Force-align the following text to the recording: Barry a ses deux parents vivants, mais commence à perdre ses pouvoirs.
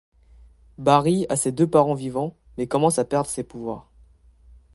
Barry 0.79 1.27
a 1.29 1.35
ses 1.35 1.51
deux 1.51 1.67
parents 1.69 1.93
vivants, 1.93 2.35
mais 2.57 2.65
commence 2.65 2.97
à 2.97 3.05
perdre 3.05 3.29
ses 3.29 3.43
pouvoirs. 3.43 3.91